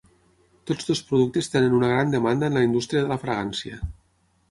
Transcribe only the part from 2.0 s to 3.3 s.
demanda en la indústria de la